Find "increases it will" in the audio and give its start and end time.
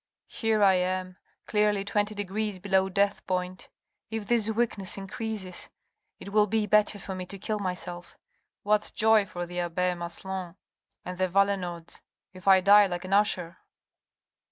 4.97-6.47